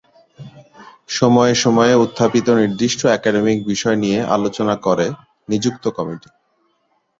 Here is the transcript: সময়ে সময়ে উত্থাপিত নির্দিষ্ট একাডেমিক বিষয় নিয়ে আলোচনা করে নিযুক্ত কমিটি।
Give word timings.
সময়ে 1.09 1.53
সময়ে 1.63 1.93
উত্থাপিত 2.03 2.47
নির্দিষ্ট 2.61 3.01
একাডেমিক 3.09 3.57
বিষয় 3.67 3.97
নিয়ে 4.03 4.19
আলোচনা 4.35 4.75
করে 4.85 5.07
নিযুক্ত 5.49 5.83
কমিটি। 5.97 6.29